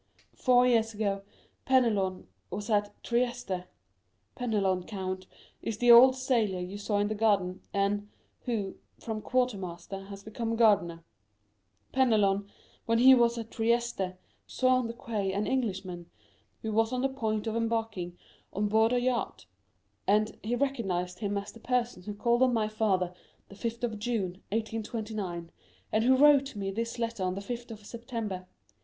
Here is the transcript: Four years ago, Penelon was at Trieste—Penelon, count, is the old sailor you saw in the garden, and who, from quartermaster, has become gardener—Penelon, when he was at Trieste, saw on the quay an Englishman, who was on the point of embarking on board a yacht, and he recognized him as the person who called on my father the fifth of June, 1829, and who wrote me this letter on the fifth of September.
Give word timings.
Four 0.35 0.65
years 0.65 0.95
ago, 0.95 1.21
Penelon 1.63 2.25
was 2.49 2.71
at 2.71 2.91
Trieste—Penelon, 3.03 4.87
count, 4.87 5.27
is 5.61 5.77
the 5.77 5.91
old 5.91 6.15
sailor 6.15 6.59
you 6.59 6.79
saw 6.79 6.97
in 6.97 7.07
the 7.07 7.13
garden, 7.13 7.61
and 7.71 8.09
who, 8.45 8.77
from 8.99 9.21
quartermaster, 9.21 10.05
has 10.05 10.23
become 10.23 10.55
gardener—Penelon, 10.55 12.49
when 12.87 12.97
he 12.97 13.13
was 13.13 13.37
at 13.37 13.51
Trieste, 13.51 14.17
saw 14.47 14.69
on 14.77 14.87
the 14.87 14.95
quay 14.95 15.31
an 15.33 15.45
Englishman, 15.45 16.09
who 16.63 16.71
was 16.73 16.91
on 16.91 17.03
the 17.03 17.07
point 17.07 17.45
of 17.45 17.55
embarking 17.55 18.17
on 18.51 18.67
board 18.69 18.93
a 18.93 18.99
yacht, 18.99 19.45
and 20.07 20.35
he 20.41 20.55
recognized 20.55 21.19
him 21.19 21.37
as 21.37 21.51
the 21.51 21.59
person 21.59 22.01
who 22.01 22.15
called 22.15 22.41
on 22.41 22.51
my 22.55 22.67
father 22.67 23.13
the 23.49 23.55
fifth 23.55 23.83
of 23.83 23.99
June, 23.99 24.41
1829, 24.49 25.51
and 25.91 26.03
who 26.05 26.17
wrote 26.17 26.55
me 26.55 26.71
this 26.71 26.97
letter 26.97 27.21
on 27.23 27.35
the 27.35 27.39
fifth 27.41 27.69
of 27.69 27.85
September. 27.85 28.47